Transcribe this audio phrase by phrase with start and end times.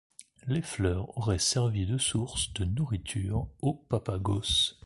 [0.47, 4.79] Les fleurs auraient servi de source de nourriture aux Papagos.